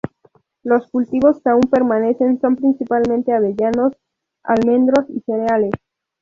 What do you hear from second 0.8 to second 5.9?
cultivos que aún permanecen son principalmente avellanos, almendros y cereales.